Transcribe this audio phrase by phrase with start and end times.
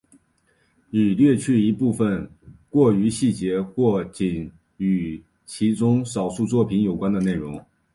[0.89, 2.27] 已略去一部分
[2.71, 7.63] 过于细节或仅与其中少数作品有关的内容。